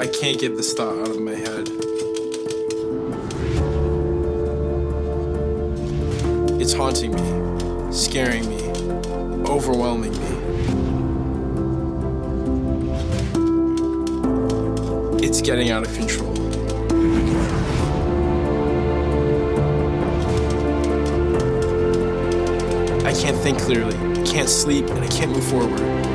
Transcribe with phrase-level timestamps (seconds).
[0.00, 1.68] I can't get this thought out of my head.
[6.58, 8.62] It's haunting me, scaring me,
[9.44, 10.18] overwhelming me.
[15.22, 16.32] It's getting out of control.
[23.06, 26.09] I can't think clearly, I can't sleep, and I can't move forward.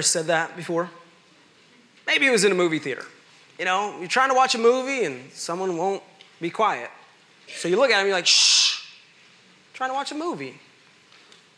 [0.00, 0.88] Ever said that before?
[2.06, 3.04] Maybe it was in a movie theater.
[3.58, 6.02] You know, you're trying to watch a movie and someone won't
[6.40, 6.90] be quiet.
[7.48, 10.58] So you look at them, you're like, shh, I'm trying to watch a movie.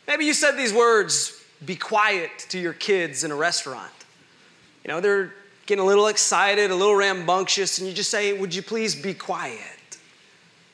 [0.09, 3.93] Maybe you said these words, be quiet, to your kids in a restaurant.
[4.83, 5.33] You know, they're
[5.65, 9.13] getting a little excited, a little rambunctious, and you just say, would you please be
[9.13, 9.97] quiet?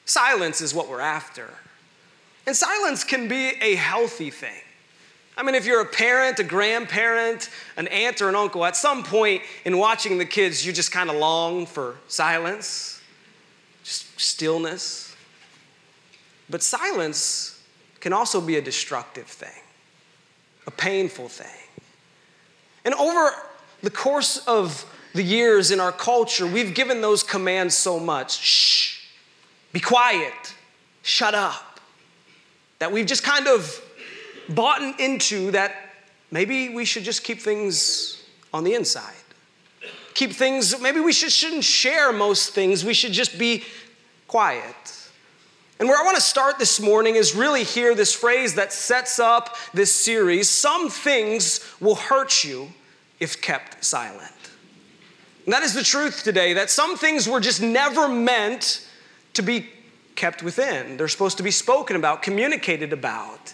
[0.06, 1.48] Silence is what we're after.
[2.48, 4.64] And silence can be a healthy thing.
[5.40, 9.04] I mean, if you're a parent, a grandparent, an aunt, or an uncle, at some
[9.04, 13.02] point in watching the kids, you just kind of long for silence,
[13.86, 15.16] just stillness.
[16.50, 17.64] But silence
[18.02, 19.62] can also be a destructive thing,
[20.68, 21.48] a painful thing.
[22.84, 23.32] And over
[23.82, 29.08] the course of the years in our culture, we've given those commands so much shh,
[29.72, 30.54] be quiet,
[31.02, 31.80] shut up,
[32.80, 33.82] that we've just kind of
[34.50, 35.76] bought into that
[36.32, 38.24] maybe we should just keep things
[38.54, 39.14] on the inside.
[40.14, 43.64] Keep things, maybe we should, shouldn't share most things, we should just be
[44.28, 44.76] quiet.
[45.80, 49.18] And where I want to start this morning is really here this phrase that sets
[49.18, 52.70] up this series some things will hurt you
[53.20, 54.34] if kept silent.
[55.46, 58.86] And that is the truth today that some things were just never meant
[59.36, 59.70] to be
[60.16, 60.98] kept within.
[60.98, 63.54] They're supposed to be spoken about, communicated about.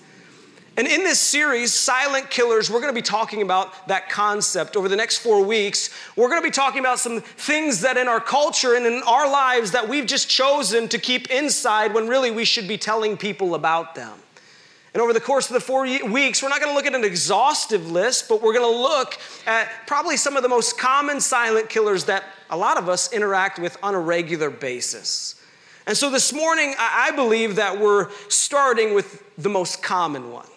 [0.78, 4.90] And in this series, Silent Killers, we're going to be talking about that concept over
[4.90, 5.90] the next four weeks.
[6.18, 9.30] We're going to be talking about some things that in our culture and in our
[9.30, 13.56] lives that we've just chosen to keep inside when really we should be telling people
[13.56, 14.20] about them.
[14.94, 17.06] And over the course of the four weeks, we're not going to look at an
[17.06, 21.70] exhaustive list, but we're going to look at probably some of the most common silent
[21.70, 25.42] killers that a lot of us interact with on a regular basis.
[25.88, 30.48] And so this morning, I believe that we're starting with the most common one.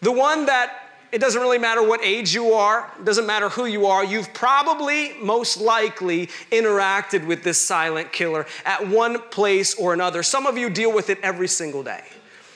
[0.00, 3.66] The one that it doesn't really matter what age you are, it doesn't matter who
[3.66, 9.92] you are, you've probably most likely interacted with this silent killer at one place or
[9.92, 10.22] another.
[10.22, 12.04] Some of you deal with it every single day.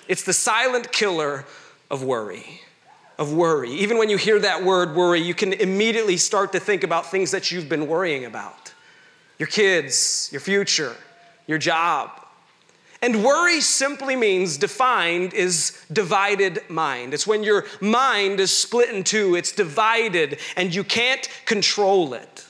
[0.09, 1.45] It's the silent killer
[1.91, 2.61] of worry.
[3.19, 3.71] Of worry.
[3.71, 7.31] Even when you hear that word worry, you can immediately start to think about things
[7.31, 8.75] that you've been worrying about
[9.39, 10.95] your kids, your future,
[11.47, 12.20] your job,
[13.03, 17.15] and worry simply means defined is divided mind.
[17.15, 22.47] It's when your mind is split in two, it's divided, and you can't control it.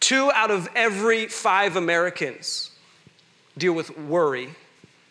[0.00, 2.70] Two out of every five Americans
[3.56, 4.50] deal with worry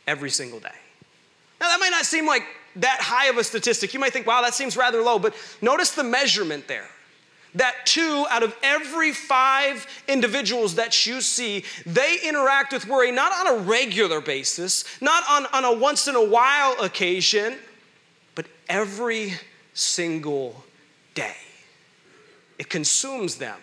[0.06, 0.70] every single day.
[1.60, 2.44] Now, that might not seem like
[2.78, 3.94] that high of a statistic.
[3.94, 6.88] You might think, wow, that seems rather low, but notice the measurement there
[7.58, 13.32] that two out of every five individuals that you see, they interact with worry not
[13.32, 17.58] on a regular basis, not on, on a once in a while occasion,
[18.36, 19.34] but every
[19.74, 20.64] single
[21.14, 21.36] day.
[22.58, 23.58] It consumes them.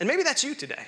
[0.00, 0.86] And maybe that's you today.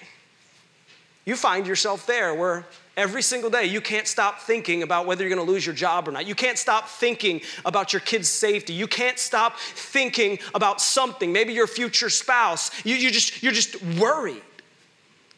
[1.25, 2.67] You find yourself there where
[2.99, 6.09] every single day you can't stop thinking about whether you're going to lose your job
[6.09, 6.27] or not.
[6.27, 8.75] You can't stop thinking about your kids' safety.
[8.75, 12.71] You can't stop thinking about something, maybe your future spouse.
[12.85, 14.43] You, you just, you're just worried.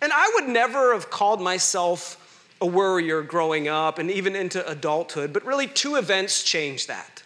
[0.03, 2.17] And I would never have called myself
[2.61, 7.23] a worrier growing up and even into adulthood, but really two events changed that.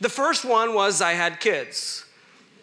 [0.00, 2.04] The first one was I had kids.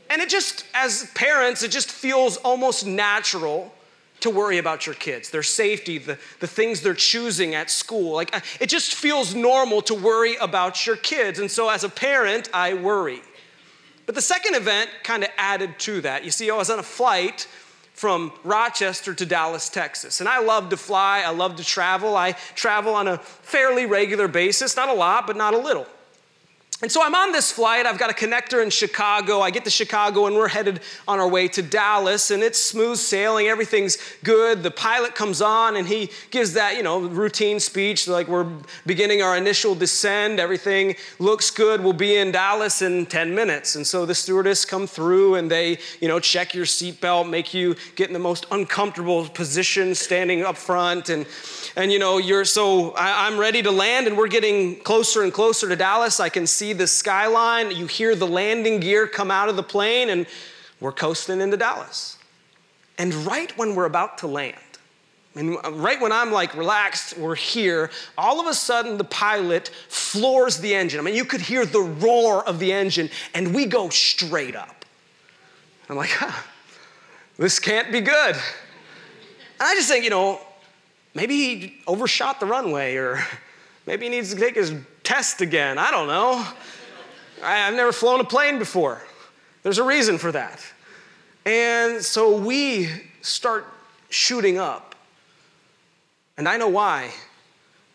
[0.10, 3.74] And it just, as parents, it just feels almost natural
[4.26, 8.14] to worry about your kids, their safety, the, the things they're choosing at school.
[8.14, 11.40] Like, uh, it just feels normal to worry about your kids.
[11.40, 13.22] And so, as a parent, I worry.
[14.06, 16.24] But the second event kind of added to that.
[16.24, 17.48] You see, I was on a flight
[17.94, 20.20] from Rochester to Dallas, Texas.
[20.20, 22.18] And I love to fly, I love to travel.
[22.18, 25.88] I travel on a fairly regular basis, not a lot, but not a little.
[26.82, 27.86] And so I'm on this flight.
[27.86, 29.40] I've got a connector in Chicago.
[29.40, 32.98] I get to Chicago and we're headed on our way to Dallas and it's smooth
[32.98, 33.48] sailing.
[33.48, 34.62] Everything's good.
[34.62, 38.52] The pilot comes on and he gives that, you know, routine speech like we're
[38.86, 40.38] beginning our initial descend.
[40.38, 41.82] Everything looks good.
[41.82, 43.78] We'll be in Dallas in 10 minutes.
[43.78, 47.78] And so the stewardess come through and they, you know, check your seatbelt, make you
[47.96, 51.26] get in the most uncomfortable position standing up front and
[51.78, 55.34] and you know, you're so I, I'm ready to land and we're getting closer and
[55.34, 56.20] closer to Dallas.
[56.20, 59.64] I can see see the skyline, you hear the landing gear come out of the
[59.64, 60.26] plane, and
[60.80, 62.18] we're coasting into Dallas.
[62.98, 64.58] And right when we're about to land,
[65.36, 70.58] and right when I'm like relaxed, we're here, all of a sudden the pilot floors
[70.58, 71.00] the engine.
[71.00, 74.86] I mean, you could hear the roar of the engine, and we go straight up.
[75.88, 76.42] I'm like, huh,
[77.38, 78.36] this can't be good.
[78.36, 80.42] And I just think, you know,
[81.14, 83.24] maybe he overshot the runway, or
[83.86, 84.74] maybe he needs to take his
[85.06, 85.78] test again.
[85.78, 86.46] I don't know.
[87.44, 89.02] I, have never flown a plane before.
[89.64, 90.60] There's a reason for that.
[91.46, 92.90] And so we
[93.22, 93.66] start
[94.10, 94.96] shooting up.
[96.38, 97.12] And I know why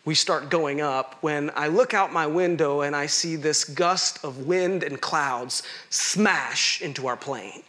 [0.05, 4.23] we start going up when I look out my window and I see this gust
[4.23, 7.61] of wind and clouds smash into our plane.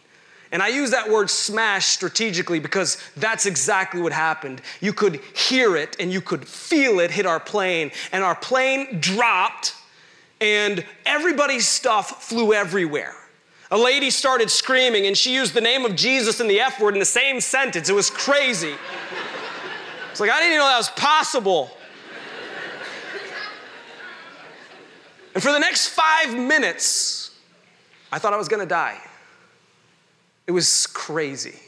[0.53, 4.61] And I use that word smash strategically because that's exactly what happened.
[4.81, 8.99] You could hear it and you could feel it hit our plane, and our plane
[8.99, 9.73] dropped,
[10.39, 13.15] and everybody's stuff flew everywhere.
[13.71, 16.93] A lady started screaming, and she used the name of Jesus and the F word
[16.93, 17.89] in the same sentence.
[17.89, 18.75] It was crazy.
[20.11, 21.71] It's like, I didn't even know that was possible.
[25.33, 27.31] And for the next five minutes,
[28.11, 28.99] I thought I was gonna die.
[30.47, 31.59] It was crazy.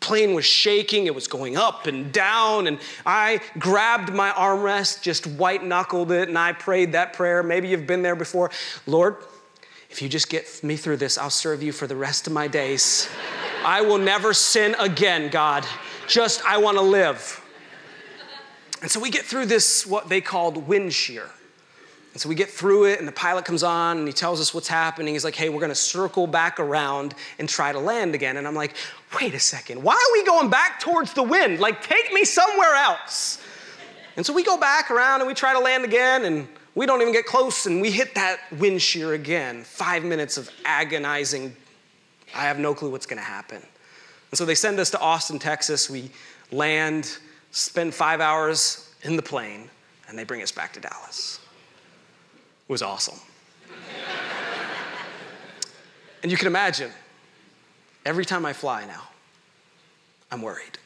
[0.00, 5.26] Plane was shaking, it was going up and down, and I grabbed my armrest, just
[5.26, 7.42] white knuckled it, and I prayed that prayer.
[7.42, 8.50] Maybe you've been there before.
[8.86, 9.16] Lord,
[9.90, 12.48] if you just get me through this, I'll serve you for the rest of my
[12.48, 13.10] days.
[13.62, 15.66] I will never sin again, God.
[16.06, 17.44] Just, I want to live.
[18.80, 21.28] And so we get through this, what they called wind shear.
[22.12, 24.52] And so we get through it, and the pilot comes on and he tells us
[24.52, 25.14] what's happening.
[25.14, 28.36] He's like, hey, we're gonna circle back around and try to land again.
[28.36, 28.74] And I'm like,
[29.20, 31.60] wait a second, why are we going back towards the wind?
[31.60, 33.40] Like, take me somewhere else.
[34.16, 37.00] And so we go back around and we try to land again, and we don't
[37.00, 39.62] even get close, and we hit that wind shear again.
[39.62, 41.54] Five minutes of agonizing,
[42.34, 43.62] I have no clue what's gonna happen.
[44.30, 45.88] And so they send us to Austin, Texas.
[45.88, 46.10] We
[46.50, 47.18] land,
[47.52, 49.70] spend five hours in the plane,
[50.08, 51.38] and they bring us back to Dallas
[52.70, 53.18] was awesome.
[56.22, 56.92] and you can imagine,
[58.06, 59.02] every time I fly now,
[60.30, 60.78] I'm worried.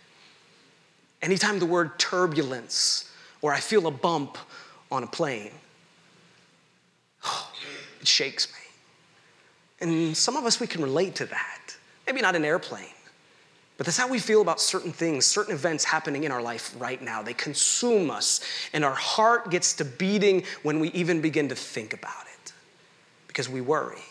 [1.20, 4.38] Anytime the word turbulence or I feel a bump
[4.90, 5.52] on a plane,
[8.00, 8.58] it shakes me.
[9.80, 11.76] And some of us, we can relate to that.
[12.06, 12.86] Maybe not an airplane,
[13.76, 17.02] but that's how we feel about certain things, certain events happening in our life right
[17.02, 17.22] now.
[17.22, 18.40] They consume us,
[18.72, 22.52] and our heart gets to beating when we even begin to think about it
[23.26, 24.02] because we worry.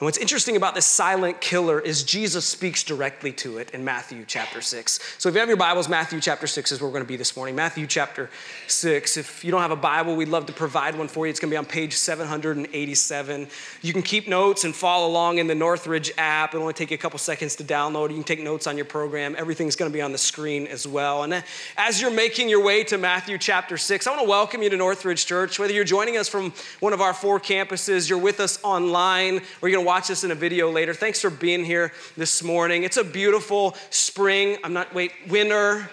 [0.00, 4.24] And what's interesting about this silent killer is Jesus speaks directly to it in Matthew
[4.24, 5.00] chapter 6.
[5.18, 7.16] So if you have your Bibles, Matthew chapter 6 is where we're going to be
[7.16, 7.56] this morning.
[7.56, 8.30] Matthew chapter
[8.68, 9.16] 6.
[9.16, 11.30] If you don't have a Bible, we'd love to provide one for you.
[11.30, 13.48] It's going to be on page 787.
[13.82, 16.50] You can keep notes and follow along in the Northridge app.
[16.50, 18.10] It'll only take you a couple seconds to download.
[18.10, 19.34] You can take notes on your program.
[19.36, 21.24] Everything's going to be on the screen as well.
[21.24, 21.42] And
[21.76, 24.76] as you're making your way to Matthew chapter 6, I want to welcome you to
[24.76, 25.58] Northridge Church.
[25.58, 29.68] Whether you're joining us from one of our four campuses, you're with us online, or
[29.68, 30.92] you're going watch this in a video later.
[30.92, 32.82] Thanks for being here this morning.
[32.82, 34.58] It's a beautiful spring.
[34.62, 35.88] I'm not, wait, winter.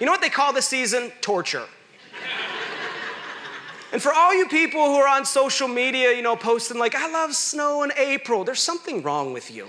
[0.00, 1.12] You know what they call this season?
[1.20, 1.66] Torture.
[3.92, 7.12] And for all you people who are on social media, you know, posting like, I
[7.12, 9.68] love snow in April, there's something wrong with you.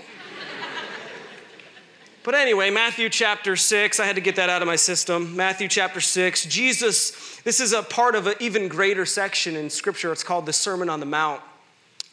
[2.22, 5.36] But anyway, Matthew chapter 6, I had to get that out of my system.
[5.36, 10.10] Matthew chapter 6, Jesus, this is a part of an even greater section in Scripture.
[10.10, 11.42] It's called the Sermon on the Mount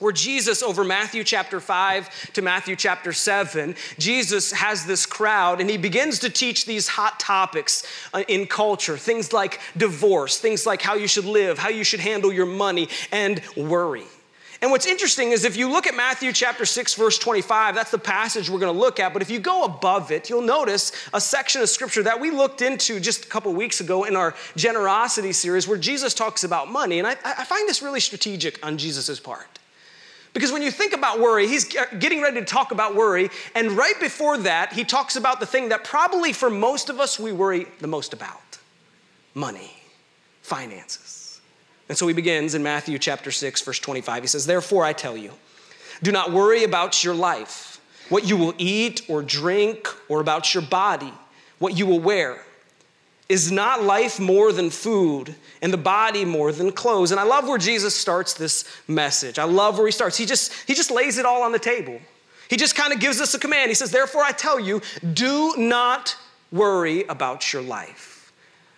[0.01, 5.70] where Jesus, over Matthew chapter 5 to Matthew chapter 7, Jesus has this crowd and
[5.70, 10.81] he begins to teach these hot topics uh, in culture things like divorce, things like
[10.81, 14.05] how you should live, how you should handle your money, and worry.
[14.62, 17.98] And what's interesting is if you look at Matthew chapter 6, verse 25, that's the
[17.98, 19.13] passage we're going to look at.
[19.13, 22.62] But if you go above it, you'll notice a section of scripture that we looked
[22.62, 27.00] into just a couple weeks ago in our generosity series where Jesus talks about money.
[27.00, 29.61] And I, I find this really strategic on Jesus' part.
[30.33, 33.29] Because when you think about worry, he's getting ready to talk about worry.
[33.53, 37.19] And right before that, he talks about the thing that probably for most of us
[37.19, 38.57] we worry the most about
[39.33, 39.73] money,
[40.41, 41.41] finances.
[41.89, 44.23] And so he begins in Matthew chapter 6, verse 25.
[44.23, 45.33] He says, Therefore I tell you,
[46.01, 50.63] do not worry about your life, what you will eat or drink, or about your
[50.63, 51.13] body,
[51.59, 52.41] what you will wear.
[53.31, 57.11] Is not life more than food and the body more than clothes?
[57.11, 59.39] And I love where Jesus starts this message.
[59.39, 60.17] I love where he starts.
[60.17, 61.97] He just, he just lays it all on the table.
[62.50, 63.69] He just kind of gives us a command.
[63.69, 64.81] He says, Therefore, I tell you,
[65.13, 66.17] do not
[66.51, 68.33] worry about your life.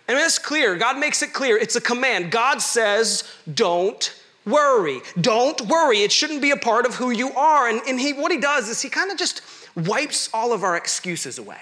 [0.06, 0.76] And it's clear.
[0.76, 1.56] God makes it clear.
[1.56, 2.30] It's a command.
[2.30, 4.14] God says, Don't
[4.46, 5.00] worry.
[5.20, 6.02] Don't worry.
[6.02, 7.68] It shouldn't be a part of who you are.
[7.68, 9.42] And, and he, what he does is he kind of just
[9.74, 11.58] wipes all of our excuses away.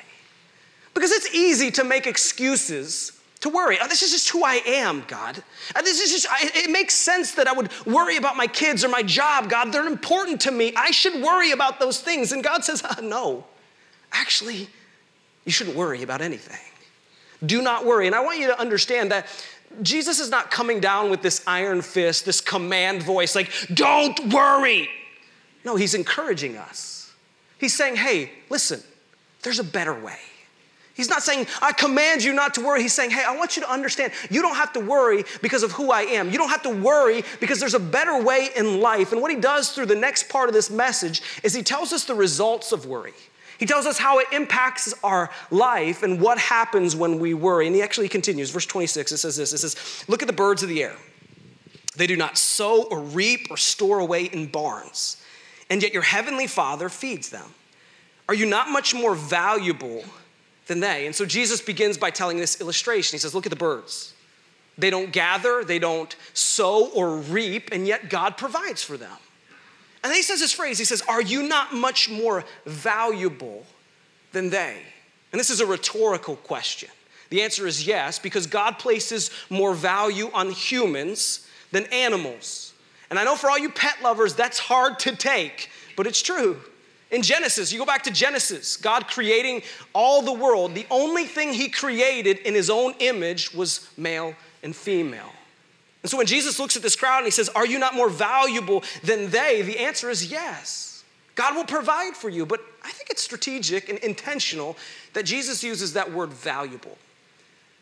[0.95, 3.77] Because it's easy to make excuses to worry.
[3.83, 5.43] Oh, this is just who I am, God.
[5.75, 8.89] Uh, this is just, it makes sense that I would worry about my kids or
[8.89, 9.73] my job, God.
[9.73, 10.73] They're important to me.
[10.77, 12.31] I should worry about those things.
[12.31, 13.45] And God says, oh, no,
[14.13, 14.69] actually,
[15.45, 16.61] you shouldn't worry about anything.
[17.45, 18.07] Do not worry.
[18.07, 19.27] And I want you to understand that
[19.83, 24.89] Jesus is not coming down with this iron fist, this command voice, like, don't worry.
[25.65, 27.13] No, he's encouraging us.
[27.59, 28.83] He's saying, hey, listen,
[29.43, 30.19] there's a better way.
[30.95, 32.83] He's not saying, I command you not to worry.
[32.83, 35.73] He's saying, hey, I want you to understand you don't have to worry because of
[35.73, 36.31] who I am.
[36.31, 39.13] You don't have to worry because there's a better way in life.
[39.13, 42.05] And what he does through the next part of this message is he tells us
[42.05, 43.15] the results of worry.
[43.59, 47.67] He tells us how it impacts our life and what happens when we worry.
[47.67, 50.63] And he actually continues, verse 26, it says this it says, Look at the birds
[50.63, 50.97] of the air.
[51.97, 55.23] They do not sow or reap or store away in barns,
[55.71, 57.55] and yet your heavenly Father feeds them.
[58.29, 60.05] Are you not much more valuable?
[60.73, 61.05] Than they.
[61.05, 63.15] And so Jesus begins by telling this illustration.
[63.15, 64.15] He says, Look at the birds.
[64.79, 69.17] They don't gather, they don't sow or reap, and yet God provides for them.
[70.03, 73.67] And then he says this phrase He says, Are you not much more valuable
[74.33, 74.79] than they?
[75.31, 76.89] And this is a rhetorical question.
[77.29, 82.73] The answer is yes, because God places more value on humans than animals.
[83.11, 86.61] And I know for all you pet lovers, that's hard to take, but it's true.
[87.13, 91.53] In Genesis, you go back to Genesis, God creating all the world, the only thing
[91.53, 95.31] He created in His own image was male and female.
[96.03, 98.09] And so when Jesus looks at this crowd and He says, Are you not more
[98.09, 99.61] valuable than they?
[99.61, 101.05] The answer is yes.
[101.35, 104.77] God will provide for you, but I think it's strategic and intentional
[105.13, 106.97] that Jesus uses that word valuable.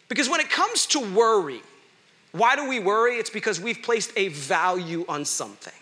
[0.08, 1.62] Because when it comes to worry,
[2.32, 3.16] why do we worry?
[3.16, 5.72] It's because we've placed a value on something.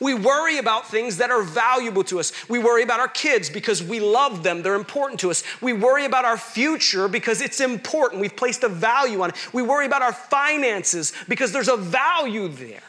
[0.00, 2.32] We worry about things that are valuable to us.
[2.48, 5.42] We worry about our kids because we love them, they're important to us.
[5.60, 8.20] We worry about our future because it's important.
[8.20, 9.54] We've placed a value on it.
[9.54, 12.82] We worry about our finances because there's a value there.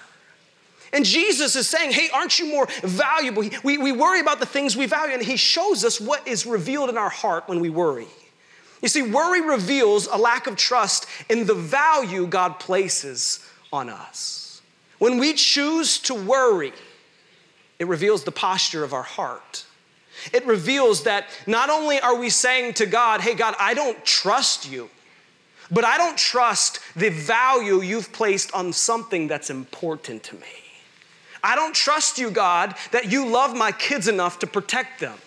[0.93, 3.43] And Jesus is saying, hey, aren't you more valuable?
[3.63, 6.89] We, we worry about the things we value, and He shows us what is revealed
[6.89, 8.07] in our heart when we worry.
[8.81, 14.61] You see, worry reveals a lack of trust in the value God places on us.
[14.99, 16.73] When we choose to worry,
[17.79, 19.65] it reveals the posture of our heart.
[20.34, 24.69] It reveals that not only are we saying to God, hey, God, I don't trust
[24.69, 24.89] you,
[25.69, 30.41] but I don't trust the value you've placed on something that's important to me.
[31.43, 35.17] I don't trust you, God, that you love my kids enough to protect them.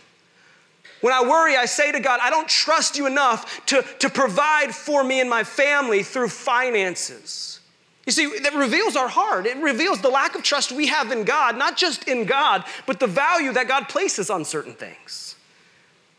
[1.00, 4.74] When I worry, I say to God, I don't trust you enough to, to provide
[4.74, 7.59] for me and my family through finances.
[8.06, 9.46] You see, that reveals our heart.
[9.46, 12.98] It reveals the lack of trust we have in God, not just in God, but
[12.98, 15.36] the value that God places on certain things,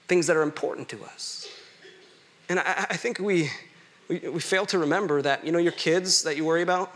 [0.07, 1.50] things that are important to us.
[2.50, 3.50] And I, I think we,
[4.07, 6.93] we, we fail to remember that, you know, your kids that you worry about,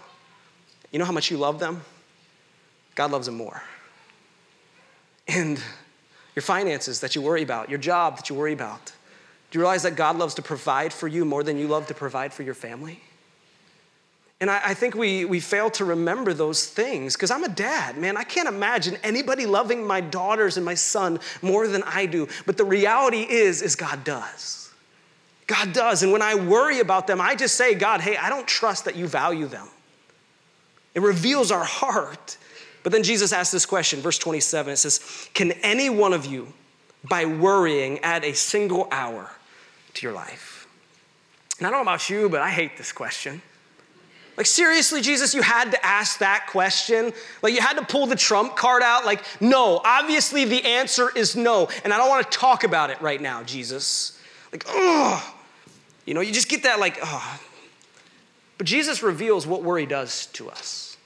[0.92, 1.82] you know how much you love them?
[2.94, 3.64] God loves them more.
[5.28, 5.60] And
[6.36, 8.94] your finances that you worry about, your job that you worry about,
[9.50, 11.94] do you realize that God loves to provide for you more than you love to
[11.94, 13.02] provide for your family?
[14.42, 17.98] And I, I, think we, we fail to remember those things because I'm a dad,
[17.98, 18.18] man.
[18.18, 22.28] I can't imagine anybody loving my daughters and my son more than I do.
[22.46, 24.74] But the reality is, is God does.
[25.48, 26.04] God does.
[26.04, 28.96] And when I worry about them, I just say, God, hey, I don't trust that
[28.96, 29.68] you value them.
[30.96, 32.38] It reveals our heart.
[32.84, 36.52] But then Jesus asks this question, verse 27, it says, Can any one of you,
[37.08, 39.32] by worrying, add a single hour
[39.94, 40.68] to your life?
[41.58, 43.42] And I don't know about you, but I hate this question.
[44.38, 47.14] Like, seriously, Jesus, you had to ask that question?
[47.42, 49.06] Like, you had to pull the trump card out?
[49.06, 51.70] Like, no, obviously the answer is no.
[51.84, 54.20] And I don't want to talk about it right now, Jesus.
[54.52, 55.34] Like, oh,
[56.06, 57.40] you know, you just get that, like, oh.
[58.58, 60.98] But Jesus reveals what worry does to us.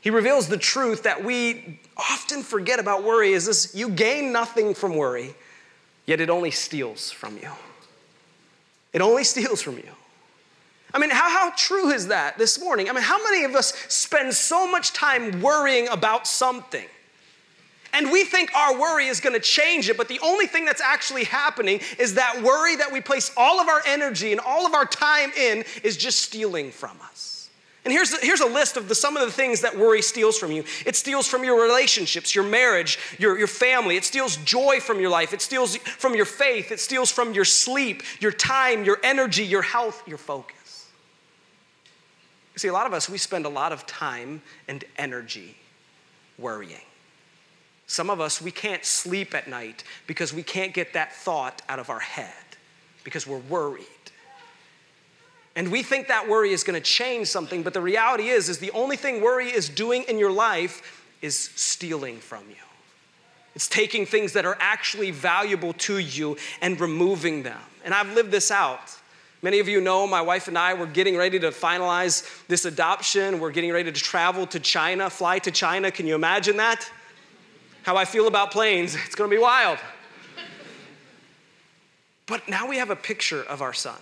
[0.00, 4.74] He reveals the truth that we often forget about worry is this you gain nothing
[4.74, 5.34] from worry,
[6.04, 7.50] yet it only steals from you.
[8.92, 9.90] It only steals from you.
[10.96, 12.88] I mean, how, how true is that this morning?
[12.88, 16.86] I mean, how many of us spend so much time worrying about something?
[17.92, 21.24] And we think our worry is gonna change it, but the only thing that's actually
[21.24, 24.86] happening is that worry that we place all of our energy and all of our
[24.86, 27.50] time in is just stealing from us.
[27.84, 30.50] And here's, here's a list of the, some of the things that worry steals from
[30.50, 30.64] you.
[30.86, 33.96] It steals from your relationships, your marriage, your, your family.
[33.96, 35.34] It steals joy from your life.
[35.34, 36.72] It steals from your faith.
[36.72, 40.65] It steals from your sleep, your time, your energy, your health, your focus.
[42.56, 45.56] See, a lot of us, we spend a lot of time and energy
[46.38, 46.80] worrying.
[47.86, 51.78] Some of us, we can't sleep at night because we can't get that thought out
[51.78, 52.32] of our head
[53.04, 53.84] because we're worried.
[55.54, 58.58] And we think that worry is going to change something, but the reality is is
[58.58, 62.56] the only thing worry is doing in your life is stealing from you.
[63.54, 67.60] It's taking things that are actually valuable to you and removing them.
[67.84, 68.80] And I've lived this out.
[69.46, 73.38] Many of you know my wife and I were getting ready to finalize this adoption.
[73.38, 75.92] We're getting ready to travel to China, fly to China.
[75.92, 76.90] Can you imagine that?
[77.84, 78.96] How I feel about planes.
[78.96, 79.78] It's going to be wild.
[82.26, 84.00] But now we have a picture of our son.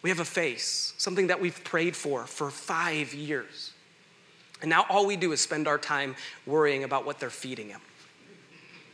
[0.00, 3.74] We have a face, something that we've prayed for for five years.
[4.62, 7.82] And now all we do is spend our time worrying about what they're feeding him,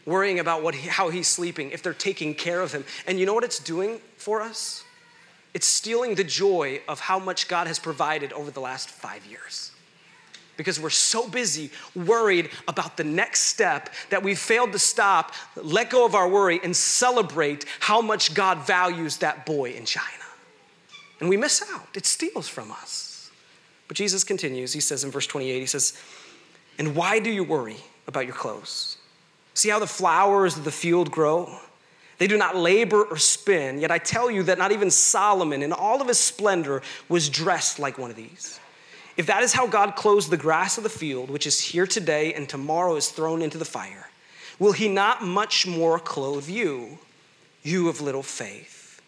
[0.07, 2.85] worrying about what he, how he's sleeping, if they're taking care of him.
[3.07, 4.83] And you know what it's doing for us?
[5.55, 9.73] It's stealing the joy of how much God has provided over the last five years.
[10.57, 15.91] Because we're so busy worried about the next step that we failed to stop, let
[15.91, 20.07] go of our worry, and celebrate how much God values that boy in China.
[21.21, 23.31] And we miss out, it steals from us.
[23.89, 25.99] But Jesus continues, he says in verse 28, he says,
[26.79, 28.97] And why do you worry about your clothes?
[29.55, 31.59] See how the flowers of the field grow?
[32.23, 35.73] They do not labor or spin, yet I tell you that not even Solomon in
[35.73, 38.61] all of his splendor was dressed like one of these.
[39.16, 42.33] If that is how God clothes the grass of the field, which is here today
[42.33, 44.09] and tomorrow is thrown into the fire,
[44.61, 47.01] will he not much more clothe you,
[47.64, 49.03] you of little faith?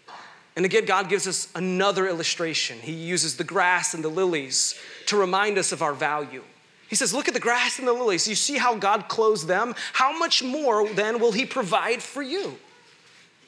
[0.56, 2.80] And again, God gives us another illustration.
[2.80, 4.74] He uses the grass and the lilies
[5.06, 6.42] to remind us of our value.
[6.88, 8.26] He says, Look at the grass and the lilies.
[8.26, 9.76] You see how God clothes them?
[9.92, 12.58] How much more then will He provide for you?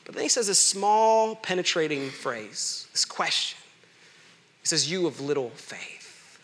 [0.07, 3.59] But then he says this small, penetrating phrase, this question.
[4.63, 6.41] He says, You of little faith.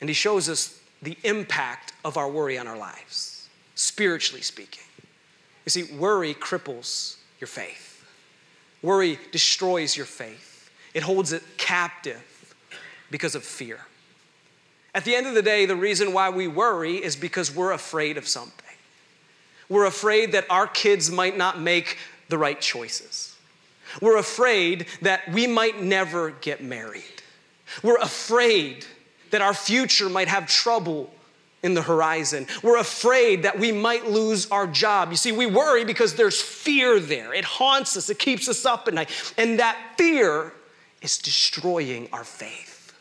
[0.00, 4.84] And he shows us the impact of our worry on our lives, spiritually speaking.
[5.64, 8.04] You see, worry cripples your faith,
[8.82, 12.54] worry destroys your faith, it holds it captive
[13.10, 13.80] because of fear.
[14.94, 18.18] At the end of the day, the reason why we worry is because we're afraid
[18.18, 18.66] of something.
[19.68, 21.96] We're afraid that our kids might not make
[22.30, 23.36] the right choices.
[24.00, 27.02] We're afraid that we might never get married.
[27.82, 28.86] We're afraid
[29.30, 31.12] that our future might have trouble
[31.62, 32.46] in the horizon.
[32.62, 35.10] We're afraid that we might lose our job.
[35.10, 37.34] You see, we worry because there's fear there.
[37.34, 39.10] It haunts us, it keeps us up at night.
[39.36, 40.52] And that fear
[41.02, 42.92] is destroying our faith.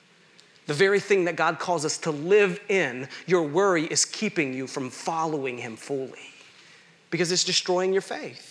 [0.68, 4.68] The very thing that God calls us to live in, your worry is keeping you
[4.68, 6.30] from following Him fully
[7.10, 8.49] because it's destroying your faith.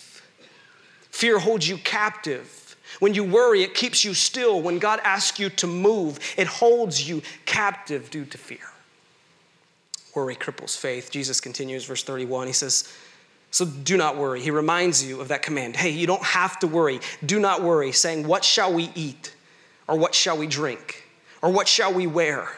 [1.09, 2.75] Fear holds you captive.
[2.99, 4.61] When you worry, it keeps you still.
[4.61, 8.59] When God asks you to move, it holds you captive due to fear.
[10.15, 11.11] Worry cripples faith.
[11.11, 12.47] Jesus continues, verse 31.
[12.47, 12.91] He says,
[13.51, 14.41] So do not worry.
[14.41, 15.75] He reminds you of that command.
[15.75, 16.99] Hey, you don't have to worry.
[17.25, 19.33] Do not worry, saying, What shall we eat?
[19.87, 21.03] Or what shall we drink?
[21.41, 22.49] Or what shall we wear?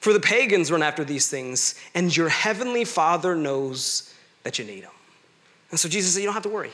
[0.00, 4.82] For the pagans run after these things, and your heavenly Father knows that you need
[4.82, 4.92] them.
[5.70, 6.72] And so Jesus said, You don't have to worry.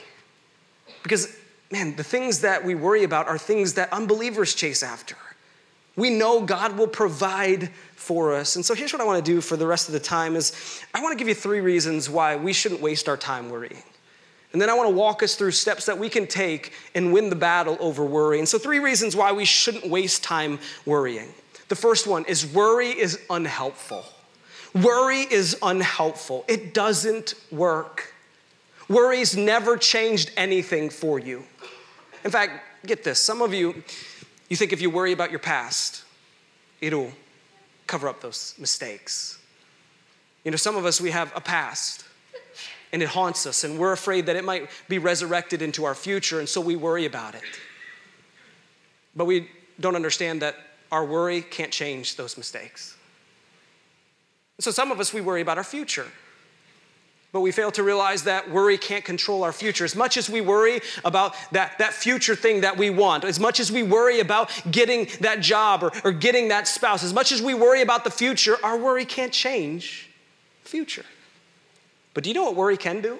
[1.06, 1.36] Because,
[1.70, 5.14] man, the things that we worry about are things that unbelievers chase after.
[5.94, 8.56] We know God will provide for us.
[8.56, 10.82] And so here's what I want to do for the rest of the time is
[10.92, 13.84] I want to give you three reasons why we shouldn't waste our time worrying.
[14.52, 17.30] And then I want to walk us through steps that we can take and win
[17.30, 18.40] the battle over worry.
[18.40, 21.32] And so three reasons why we shouldn't waste time worrying.
[21.68, 24.04] The first one is worry is unhelpful.
[24.74, 26.44] Worry is unhelpful.
[26.48, 28.12] It doesn't work.
[28.88, 31.44] Worries never changed anything for you.
[32.24, 33.82] In fact, get this some of you,
[34.48, 36.04] you think if you worry about your past,
[36.80, 37.12] it'll
[37.86, 39.38] cover up those mistakes.
[40.44, 42.04] You know, some of us, we have a past
[42.92, 46.38] and it haunts us, and we're afraid that it might be resurrected into our future,
[46.38, 47.42] and so we worry about it.
[49.14, 50.54] But we don't understand that
[50.92, 52.96] our worry can't change those mistakes.
[54.60, 56.06] So some of us, we worry about our future.
[57.36, 59.84] But we fail to realize that worry can't control our future.
[59.84, 63.60] As much as we worry about that, that future thing that we want, as much
[63.60, 67.42] as we worry about getting that job or, or getting that spouse, as much as
[67.42, 70.08] we worry about the future, our worry can't change
[70.64, 71.04] future.
[72.14, 73.18] But do you know what worry can do?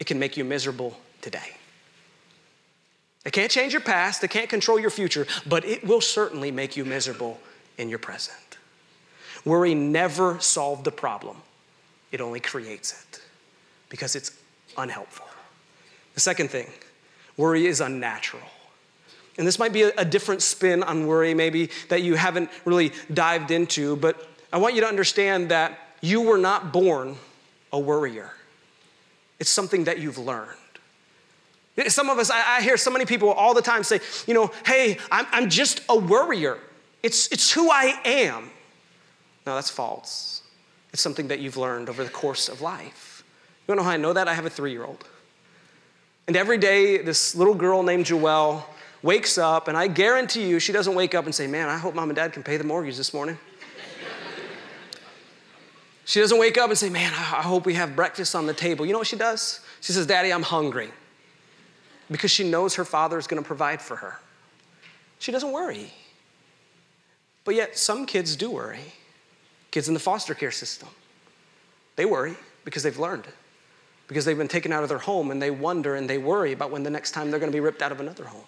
[0.00, 1.54] It can make you miserable today.
[3.24, 6.76] It can't change your past, it can't control your future, but it will certainly make
[6.76, 7.38] you miserable
[7.78, 8.58] in your present.
[9.44, 11.36] Worry never solved the problem,
[12.16, 13.20] it only creates it
[13.90, 14.30] because it's
[14.78, 15.26] unhelpful.
[16.14, 16.70] The second thing,
[17.36, 18.42] worry is unnatural.
[19.36, 23.50] And this might be a, different spin on worry, maybe that you haven't really dived
[23.50, 27.16] into, but I want you to understand that you were not born
[27.70, 28.30] a worrier.
[29.38, 30.56] It's something that you've learned.
[31.88, 34.96] Some of us, I, hear so many people all the time say, you know, hey,
[35.12, 36.56] I'm, I'm just a worrier.
[37.02, 38.48] It's, it's who I am.
[39.46, 40.40] No, that's false.
[40.96, 43.22] It's something that you've learned over the course of life.
[43.60, 44.28] You wanna know how I know that?
[44.28, 45.04] I have a three year old.
[46.26, 48.64] And every day, this little girl named Joelle
[49.02, 51.94] wakes up, and I guarantee you, she doesn't wake up and say, Man, I hope
[51.94, 53.36] mom and dad can pay the mortgage this morning.
[56.06, 58.86] she doesn't wake up and say, Man, I hope we have breakfast on the table.
[58.86, 59.60] You know what she does?
[59.82, 60.88] She says, Daddy, I'm hungry
[62.10, 64.18] because she knows her father is going to provide for her.
[65.18, 65.92] She doesn't worry.
[67.44, 68.94] But yet, some kids do worry.
[69.76, 70.88] Kids in the foster care system,
[71.96, 72.34] they worry
[72.64, 73.24] because they've learned,
[74.08, 76.70] because they've been taken out of their home and they wonder and they worry about
[76.70, 78.46] when the next time they're going to be ripped out of another home.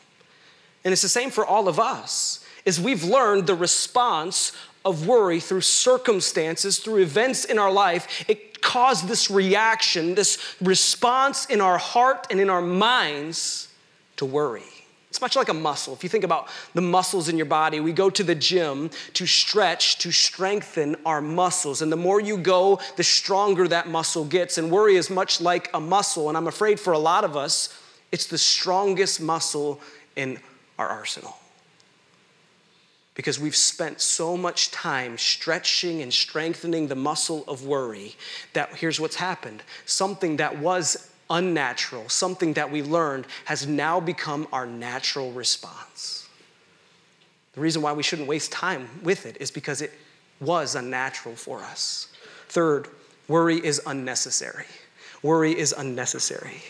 [0.86, 2.42] And it's the same for all of us.
[2.64, 4.52] Is we've learned the response
[4.86, 8.24] of worry through circumstances, through events in our life.
[8.26, 13.68] It caused this reaction, this response in our heart and in our minds
[14.16, 14.77] to worry.
[15.10, 15.94] It's much like a muscle.
[15.94, 19.26] If you think about the muscles in your body, we go to the gym to
[19.26, 21.80] stretch, to strengthen our muscles.
[21.80, 24.58] And the more you go, the stronger that muscle gets.
[24.58, 26.28] And worry is much like a muscle.
[26.28, 27.74] And I'm afraid for a lot of us,
[28.12, 29.80] it's the strongest muscle
[30.14, 30.38] in
[30.78, 31.36] our arsenal
[33.18, 38.14] because we've spent so much time stretching and strengthening the muscle of worry
[38.52, 44.46] that here's what's happened something that was unnatural, something that we learned, has now become
[44.52, 46.28] our natural response.
[47.54, 49.92] The reason why we shouldn't waste time with it is because it
[50.40, 52.08] was unnatural for us.
[52.48, 52.88] Third,
[53.26, 54.66] worry is unnecessary.
[55.22, 56.62] Worry is unnecessary.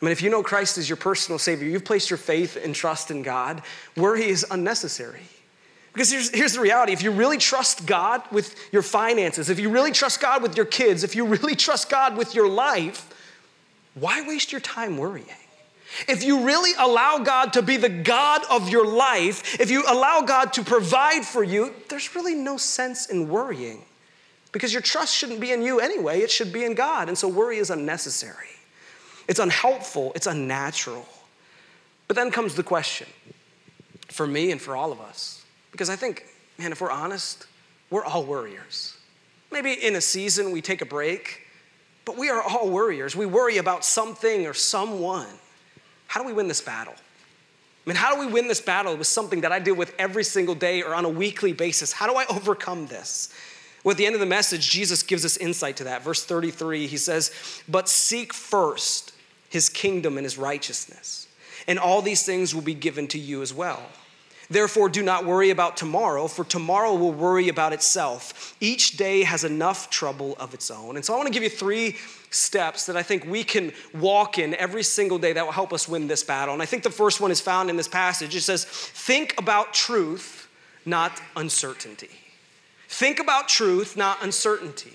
[0.00, 2.74] I mean, if you know Christ as your personal Savior, you've placed your faith and
[2.74, 3.62] trust in God,
[3.96, 5.22] worry is unnecessary.
[5.92, 9.68] Because here's, here's the reality if you really trust God with your finances, if you
[9.68, 13.12] really trust God with your kids, if you really trust God with your life,
[13.94, 15.26] why waste your time worrying?
[16.06, 20.20] If you really allow God to be the God of your life, if you allow
[20.20, 23.84] God to provide for you, there's really no sense in worrying
[24.52, 27.08] because your trust shouldn't be in you anyway, it should be in God.
[27.08, 28.48] And so worry is unnecessary,
[29.26, 31.06] it's unhelpful, it's unnatural.
[32.06, 33.06] But then comes the question
[34.08, 36.26] for me and for all of us because I think,
[36.58, 37.46] man, if we're honest,
[37.90, 38.96] we're all worriers.
[39.50, 41.46] Maybe in a season we take a break,
[42.08, 43.14] but we are all worriers.
[43.14, 45.28] We worry about something or someone.
[46.06, 46.94] How do we win this battle?
[46.96, 50.24] I mean, how do we win this battle with something that I deal with every
[50.24, 51.92] single day or on a weekly basis?
[51.92, 53.28] How do I overcome this?
[53.84, 56.00] Well, at the end of the message, Jesus gives us insight to that.
[56.00, 57.30] Verse 33, he says,
[57.68, 59.12] But seek first
[59.50, 61.28] his kingdom and his righteousness,
[61.66, 63.82] and all these things will be given to you as well.
[64.50, 68.56] Therefore, do not worry about tomorrow, for tomorrow will worry about itself.
[68.60, 70.96] Each day has enough trouble of its own.
[70.96, 71.96] And so, I want to give you three
[72.30, 75.86] steps that I think we can walk in every single day that will help us
[75.86, 76.54] win this battle.
[76.54, 78.34] And I think the first one is found in this passage.
[78.34, 80.48] It says, Think about truth,
[80.86, 82.10] not uncertainty.
[82.88, 84.94] Think about truth, not uncertainty.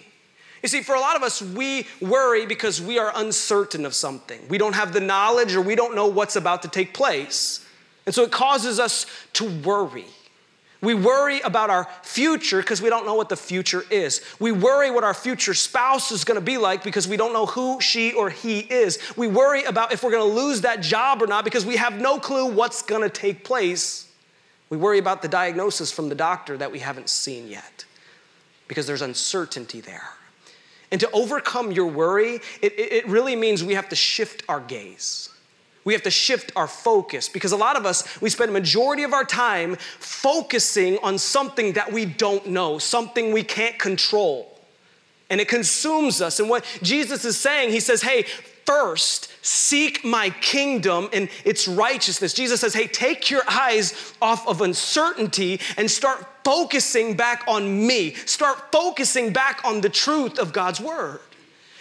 [0.63, 4.39] You see, for a lot of us, we worry because we are uncertain of something.
[4.47, 7.62] We don't have the knowledge or we don't know what's about to take place.
[8.05, 10.05] And so it causes us to worry.
[10.83, 14.21] We worry about our future because we don't know what the future is.
[14.37, 17.45] We worry what our future spouse is going to be like because we don't know
[17.45, 18.99] who she or he is.
[19.15, 22.01] We worry about if we're going to lose that job or not because we have
[22.01, 24.09] no clue what's going to take place.
[24.69, 27.85] We worry about the diagnosis from the doctor that we haven't seen yet
[28.67, 30.09] because there's uncertainty there.
[30.91, 35.29] And to overcome your worry, it, it really means we have to shift our gaze.
[35.85, 39.03] We have to shift our focus because a lot of us, we spend a majority
[39.03, 44.49] of our time focusing on something that we don't know, something we can't control.
[45.29, 46.39] And it consumes us.
[46.39, 48.23] And what Jesus is saying, he says, hey,
[48.65, 52.33] first seek my kingdom and its righteousness.
[52.33, 58.13] Jesus says, hey, take your eyes off of uncertainty and start focusing back on me.
[58.13, 61.19] Start focusing back on the truth of God's word.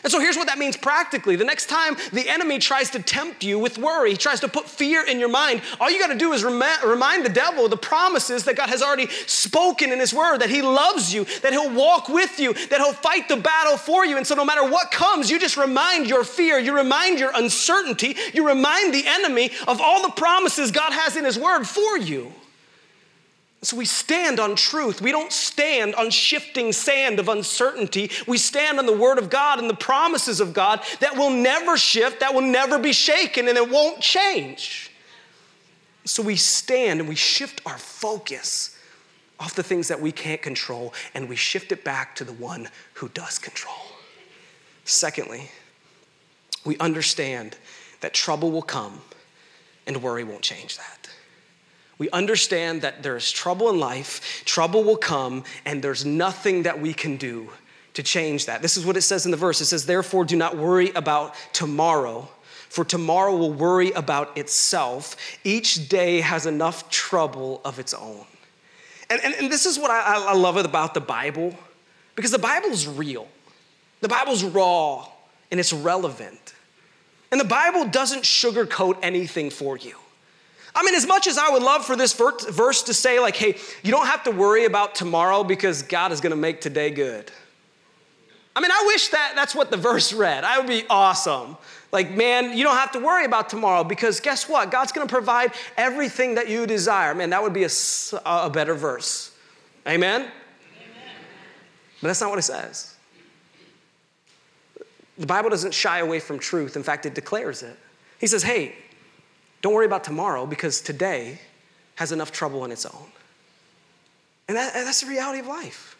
[0.02, 1.36] And so here's what that means practically.
[1.36, 4.68] The next time the enemy tries to tempt you with worry, he tries to put
[4.68, 8.44] fear in your mind, all you got to do is remind the devil the promises
[8.44, 12.08] that God has already spoken in his word that he loves you, that he'll walk
[12.08, 14.16] with you, that he'll fight the battle for you.
[14.16, 18.16] And so no matter what comes, you just remind your fear, you remind your uncertainty,
[18.34, 22.32] you remind the enemy of all the promises God has in his word for you.
[23.62, 25.00] So we stand on truth.
[25.00, 28.10] We don't stand on shifting sand of uncertainty.
[28.26, 31.76] We stand on the Word of God and the promises of God that will never
[31.76, 34.90] shift, that will never be shaken, and it won't change.
[36.04, 38.76] So we stand and we shift our focus
[39.38, 42.68] off the things that we can't control and we shift it back to the one
[42.94, 43.76] who does control.
[44.84, 45.50] Secondly,
[46.64, 47.56] we understand
[48.00, 49.00] that trouble will come
[49.86, 51.01] and worry won't change that.
[52.02, 56.92] We understand that there's trouble in life, trouble will come, and there's nothing that we
[56.92, 57.48] can do
[57.94, 58.60] to change that.
[58.60, 61.36] This is what it says in the verse it says, Therefore, do not worry about
[61.52, 62.28] tomorrow,
[62.68, 65.14] for tomorrow will worry about itself.
[65.44, 68.24] Each day has enough trouble of its own.
[69.08, 71.56] And, and, and this is what I, I love about the Bible,
[72.16, 73.28] because the Bible's real,
[74.00, 75.06] the Bible's raw,
[75.52, 76.54] and it's relevant.
[77.30, 79.94] And the Bible doesn't sugarcoat anything for you.
[80.74, 83.56] I mean, as much as I would love for this verse to say, like, hey,
[83.82, 87.30] you don't have to worry about tomorrow because God is going to make today good.
[88.54, 90.44] I mean, I wish that that's what the verse read.
[90.44, 91.56] I would be awesome.
[91.90, 94.70] Like, man, you don't have to worry about tomorrow because guess what?
[94.70, 97.14] God's going to provide everything that you desire.
[97.14, 97.70] Man, that would be a,
[98.24, 99.30] a better verse.
[99.86, 100.22] Amen?
[100.22, 100.30] Amen?
[102.00, 102.94] But that's not what it says.
[105.18, 106.76] The Bible doesn't shy away from truth.
[106.76, 107.78] In fact, it declares it.
[108.18, 108.74] He says, hey,
[109.62, 111.40] don't worry about tomorrow because today
[111.94, 113.12] has enough trouble on its own.
[114.48, 115.96] And, that, and that's the reality of life.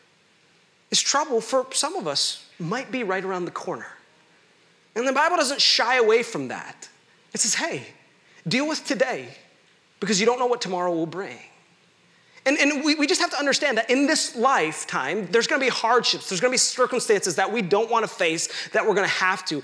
[0.90, 3.86] It's trouble for some of us might be right around the corner.
[4.94, 6.88] And the Bible doesn't shy away from that.
[7.32, 7.86] It says, hey,
[8.46, 9.28] deal with today
[10.00, 11.38] because you don't know what tomorrow will bring.
[12.44, 15.68] And, and we, we just have to understand that in this lifetime, there's gonna be
[15.68, 19.62] hardships, there's gonna be circumstances that we don't wanna face, that we're gonna have to.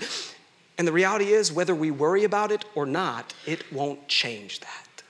[0.79, 5.03] And the reality is, whether we worry about it or not, it won't change that.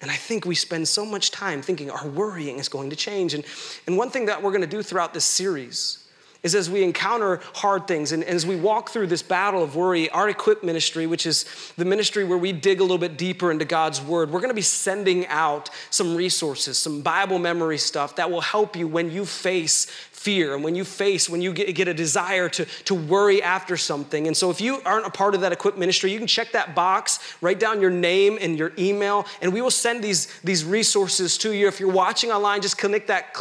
[0.00, 3.34] And I think we spend so much time thinking our worrying is going to change.
[3.34, 3.44] And,
[3.86, 6.07] and one thing that we're going to do throughout this series
[6.42, 10.08] is as we encounter hard things and as we walk through this battle of worry,
[10.10, 11.44] our equip ministry, which is
[11.76, 14.54] the ministry where we dig a little bit deeper into God's word, we're going to
[14.54, 19.24] be sending out some resources, some Bible memory stuff that will help you when you
[19.24, 19.86] face
[20.18, 24.26] fear and when you face, when you get, a desire to, to worry after something.
[24.26, 26.74] And so if you aren't a part of that equip ministry, you can check that
[26.74, 31.38] box, write down your name and your email, and we will send these, these resources
[31.38, 31.68] to you.
[31.68, 33.34] If you're watching online, just click that,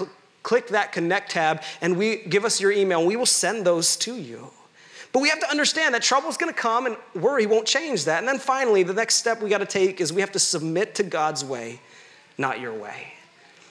[0.48, 3.98] click that connect tab and we give us your email and we will send those
[3.98, 4.50] to you.
[5.12, 8.06] But we have to understand that trouble is going to come and worry won't change
[8.06, 8.20] that.
[8.20, 10.96] And then finally, the next step we got to take is we have to submit
[10.96, 11.82] to God's way,
[12.38, 13.12] not your way.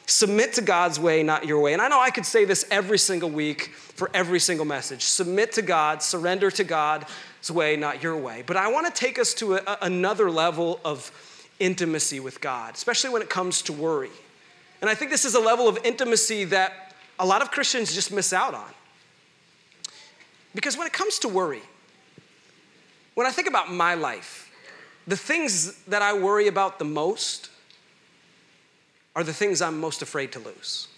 [0.05, 1.73] Submit to God's way, not your way.
[1.73, 5.03] And I know I could say this every single week for every single message.
[5.03, 8.45] Submit to God, surrender to God's way, not your way.
[8.47, 11.11] But I want to take us to a, another level of
[11.59, 14.11] intimacy with God, especially when it comes to worry.
[14.81, 18.13] And I think this is a level of intimacy that a lot of Christians just
[18.13, 18.71] miss out on.
[20.55, 21.63] Because when it comes to worry,
[23.15, 24.51] when I think about my life,
[25.07, 27.51] the things that I worry about the most
[29.15, 30.89] are the things I'm most afraid to lose.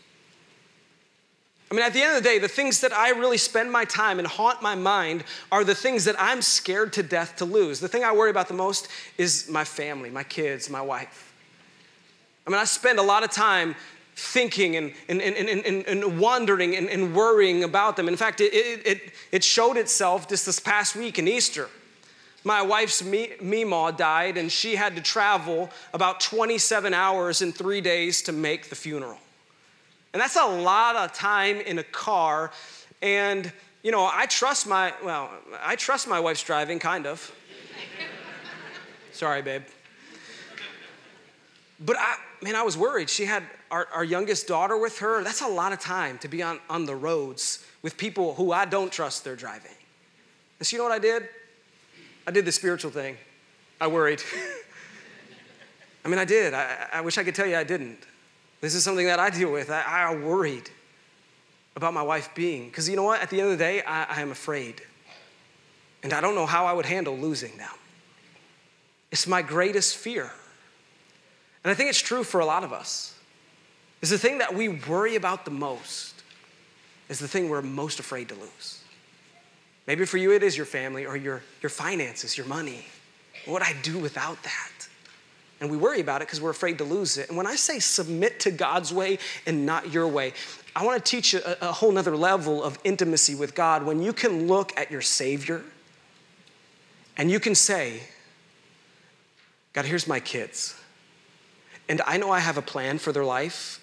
[1.70, 3.84] I mean, at the end of the day, the things that I really spend my
[3.84, 7.78] time and haunt my mind are the things that I'm scared to death to lose.
[7.78, 8.88] The thing I worry about the most
[9.18, 11.27] is my family, my kids, my wife.
[12.48, 13.76] I mean, I spend a lot of time
[14.16, 18.08] thinking and, and, and, and, and wondering and, and worrying about them.
[18.08, 21.68] In fact, it, it, it showed itself just this past week in Easter.
[22.44, 28.22] My wife's Mima died, and she had to travel about 27 hours in three days
[28.22, 29.18] to make the funeral.
[30.14, 32.50] And that's a lot of time in a car.
[33.02, 35.30] And, you know, I trust my, well,
[35.62, 37.30] I trust my wife's driving, kind of.
[39.12, 39.64] Sorry, babe.
[41.80, 43.08] But I, man, I was worried.
[43.08, 45.22] She had our, our youngest daughter with her.
[45.22, 48.64] That's a lot of time to be on, on the roads with people who I
[48.64, 49.70] don't trust their driving.
[50.58, 51.28] And so you know what I did?
[52.26, 53.16] I did the spiritual thing.
[53.80, 54.22] I worried.
[56.04, 56.54] I mean, I did.
[56.54, 57.98] I, I, wish I could tell you I didn't.
[58.60, 59.70] This is something that I deal with.
[59.70, 60.68] I, I worried
[61.76, 63.20] about my wife being, because you know what?
[63.20, 64.82] At the end of the day, I, I am afraid.
[66.02, 67.70] And I don't know how I would handle losing them.
[69.12, 70.30] It's my greatest fear.
[71.64, 73.14] And I think it's true for a lot of us.
[74.00, 76.22] Is the thing that we worry about the most
[77.08, 78.82] is the thing we're most afraid to lose.
[79.86, 82.84] Maybe for you it is your family or your, your finances, your money.
[83.46, 84.88] What would I do without that?
[85.60, 87.28] And we worry about it because we're afraid to lose it.
[87.28, 90.34] And when I say submit to God's way and not your way,
[90.76, 94.12] I want to teach a, a whole nother level of intimacy with God when you
[94.12, 95.62] can look at your Savior
[97.16, 98.02] and you can say,
[99.72, 100.77] God, here's my kids.
[101.88, 103.80] And I know I have a plan for their life.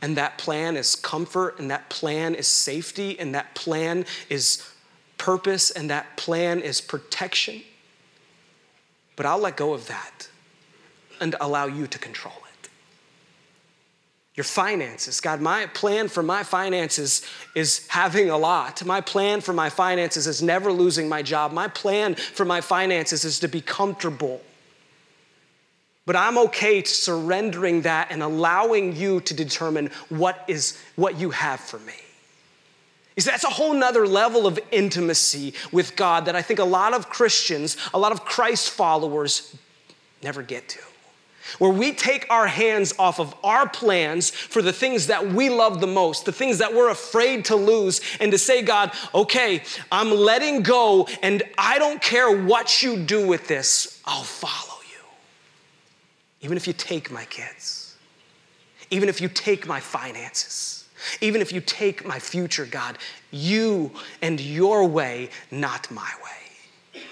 [0.00, 4.68] And that plan is comfort, and that plan is safety, and that plan is
[5.16, 7.62] purpose, and that plan is protection.
[9.14, 10.28] But I'll let go of that
[11.20, 12.68] and allow you to control it.
[14.34, 15.20] Your finances.
[15.20, 18.84] God, my plan for my finances is having a lot.
[18.84, 21.52] My plan for my finances is never losing my job.
[21.52, 24.42] My plan for my finances is to be comfortable.
[26.04, 31.30] But I'm okay to surrendering that and allowing you to determine what is what you
[31.30, 31.94] have for me.
[33.16, 36.64] You see, that's a whole nother level of intimacy with God that I think a
[36.64, 39.54] lot of Christians, a lot of Christ followers
[40.22, 40.80] never get to.
[41.58, 45.80] Where we take our hands off of our plans for the things that we love
[45.80, 50.10] the most, the things that we're afraid to lose, and to say, God, okay, I'm
[50.10, 54.71] letting go, and I don't care what you do with this, I'll follow.
[56.42, 57.96] Even if you take my kids,
[58.90, 60.88] even if you take my finances,
[61.20, 62.98] even if you take my future, God,
[63.30, 67.02] you and your way, not my way.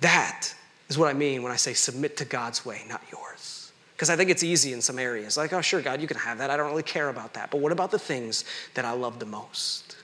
[0.00, 0.52] That
[0.88, 3.72] is what I mean when I say submit to God's way, not yours.
[3.94, 5.36] Because I think it's easy in some areas.
[5.36, 6.50] Like, oh, sure, God, you can have that.
[6.50, 7.52] I don't really care about that.
[7.52, 9.96] But what about the things that I love the most?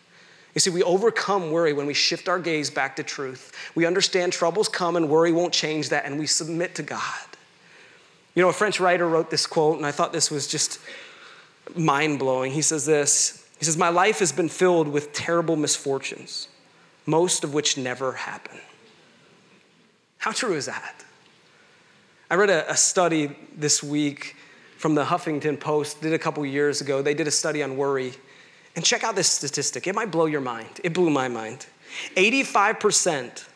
[0.55, 3.53] You see, we overcome worry when we shift our gaze back to truth.
[3.75, 7.28] We understand troubles come and worry won't change that, and we submit to God.
[8.39, 10.79] You know, a French writer wrote this quote, and I thought this was just
[11.75, 12.53] mind blowing.
[12.53, 16.47] He says this He says, My life has been filled with terrible misfortunes,
[17.05, 18.61] most of which never happen.
[20.19, 21.05] How true is that?
[22.31, 24.37] I read a, a study this week
[24.77, 27.03] from the Huffington Post, did a couple years ago.
[27.03, 28.13] They did a study on worry.
[28.77, 29.89] And check out this statistic.
[29.89, 30.81] It might blow your mind.
[30.85, 31.67] It blew my mind.
[32.15, 33.47] 85%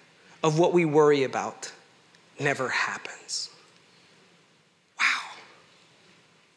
[0.42, 1.70] of what we worry about
[2.40, 3.48] never happens.
[5.02, 5.30] Wow.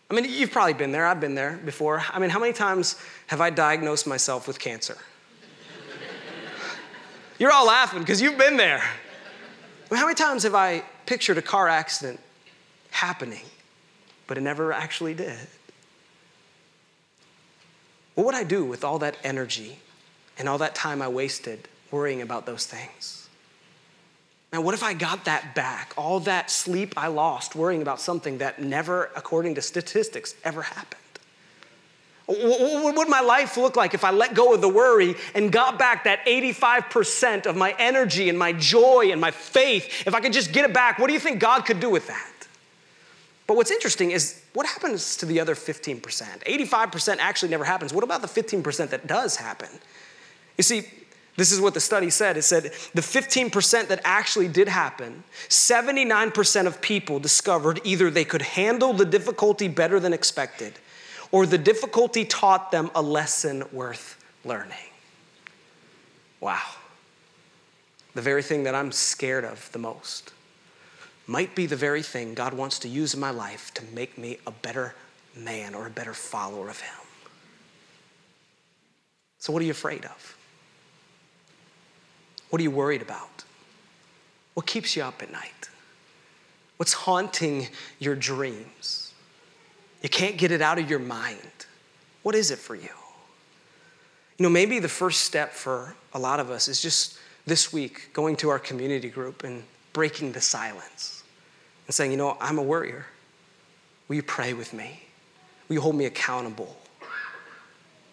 [0.09, 1.05] I mean, you've probably been there.
[1.05, 2.03] I've been there before.
[2.11, 2.95] I mean, how many times
[3.27, 4.97] have I diagnosed myself with cancer?
[7.39, 8.83] You're all laughing because you've been there.
[9.89, 12.19] But how many times have I pictured a car accident
[12.91, 13.45] happening,
[14.27, 15.47] but it never actually did?
[18.13, 19.79] What would I do with all that energy
[20.37, 23.24] and all that time I wasted worrying about those things?
[24.55, 25.93] Now, what if I got that back?
[25.97, 31.01] All that sleep I lost worrying about something that never, according to statistics, ever happened?
[32.25, 35.77] What would my life look like if I let go of the worry and got
[35.77, 40.07] back that 85% of my energy and my joy and my faith?
[40.07, 42.07] If I could just get it back, what do you think God could do with
[42.07, 42.47] that?
[43.47, 45.99] But what's interesting is what happens to the other 15%?
[45.99, 47.93] 85% actually never happens.
[47.93, 49.67] What about the 15% that does happen?
[50.57, 50.87] You see,
[51.37, 52.37] this is what the study said.
[52.37, 58.41] It said the 15% that actually did happen, 79% of people discovered either they could
[58.41, 60.73] handle the difficulty better than expected
[61.31, 64.77] or the difficulty taught them a lesson worth learning.
[66.39, 66.61] Wow.
[68.13, 70.31] The very thing that I'm scared of the most
[71.27, 74.37] might be the very thing God wants to use in my life to make me
[74.47, 74.95] a better
[75.35, 76.95] man or a better follower of Him.
[79.39, 80.34] So, what are you afraid of?
[82.49, 83.43] What are you worried about?
[84.53, 85.69] What keeps you up at night?
[86.77, 87.67] What's haunting
[87.99, 89.13] your dreams?
[90.01, 91.65] You can't get it out of your mind.
[92.23, 92.89] What is it for you?
[94.37, 98.09] You know, maybe the first step for a lot of us is just this week
[98.13, 101.23] going to our community group and breaking the silence
[101.87, 103.05] and saying, you know, I'm a worrier.
[104.07, 105.03] Will you pray with me?
[105.67, 106.77] Will you hold me accountable?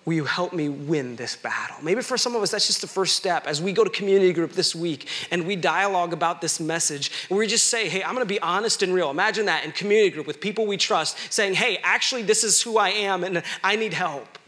[0.05, 1.77] Will you help me win this battle?
[1.81, 4.33] Maybe for some of us, that's just the first step as we go to community
[4.33, 7.13] group this week and we dialogue about this message.
[7.31, 9.11] And we just say, hey, I'm gonna be honest and real.
[9.11, 12.79] Imagine that in community group with people we trust, saying, hey, actually, this is who
[12.79, 14.39] I am and I need help.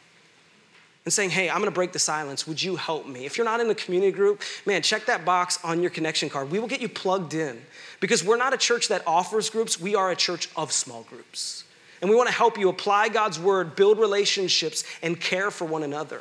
[1.05, 2.49] And saying, hey, I'm gonna break the silence.
[2.49, 3.25] Would you help me?
[3.25, 6.51] If you're not in the community group, man, check that box on your connection card.
[6.51, 7.63] We will get you plugged in
[8.01, 11.65] because we're not a church that offers groups, we are a church of small groups.
[12.01, 15.83] And we want to help you apply God's word, build relationships, and care for one
[15.83, 16.21] another.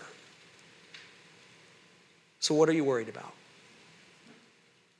[2.40, 3.34] So, what are you worried about?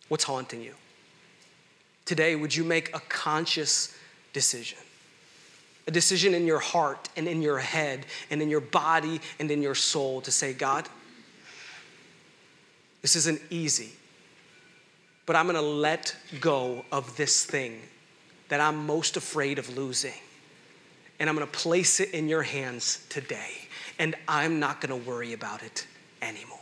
[0.08, 0.74] What's haunting you?
[2.06, 3.96] Today, would you make a conscious
[4.34, 4.78] decision?
[5.88, 9.62] A decision in your heart and in your head and in your body and in
[9.62, 10.88] your soul to say, God,
[13.02, 13.92] this isn't easy,
[15.26, 17.82] but I'm gonna let go of this thing
[18.48, 20.14] that I'm most afraid of losing.
[21.20, 23.68] And I'm gonna place it in your hands today.
[24.00, 25.88] And I'm not gonna worry about it
[26.22, 26.60] anymore.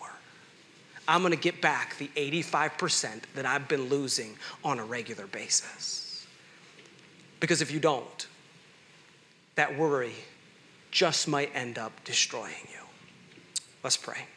[1.08, 6.28] I'm gonna get back the 85% that I've been losing on a regular basis.
[7.40, 8.28] Because if you don't,
[9.56, 10.14] that worry
[10.92, 12.80] just might end up destroying you.
[13.84, 14.28] Let's pray.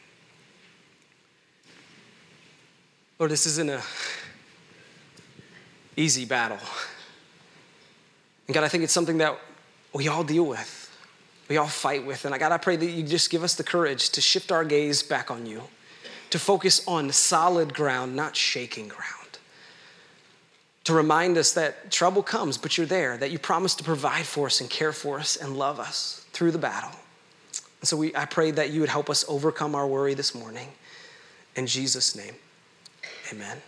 [3.19, 3.81] Lord, this isn't a
[5.95, 6.59] easy battle.
[8.47, 9.37] And God, I think it's something that
[9.95, 10.81] we all deal with.
[11.47, 12.25] We all fight with.
[12.25, 14.65] And I God, I pray that you just give us the courage to shift our
[14.65, 15.61] gaze back on you,
[16.31, 19.39] to focus on solid ground, not shaking ground.
[20.83, 24.47] To remind us that trouble comes, but you're there, that you promise to provide for
[24.47, 26.91] us and care for us and love us through the battle.
[27.79, 30.67] And so we, I pray that you would help us overcome our worry this morning.
[31.55, 32.35] In Jesus' name.
[33.31, 33.61] Amen.